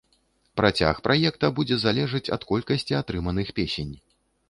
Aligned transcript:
Працяг 0.59 1.01
праекта 1.09 1.51
будзе 1.61 1.79
залежаць 1.85 2.25
ад 2.39 2.49
колькасці 2.55 3.01
атрыманых 3.05 3.57
песень. 3.63 3.99